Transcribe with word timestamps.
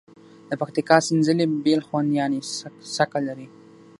د 0.49 0.51
پکتیکا 0.61 0.97
سینځلي 1.07 1.45
بیل 1.63 1.81
خوند 1.87 2.09
یعني 2.19 2.39
څکه 2.95 3.19
لري. 3.27 3.47